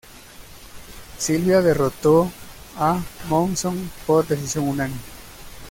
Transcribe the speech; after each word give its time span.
Sylvia 1.19 1.61
derrotó 1.61 2.31
a 2.75 2.99
Monson 3.29 3.91
por 4.07 4.25
decisión 4.25 4.67
unánime. 4.67 4.97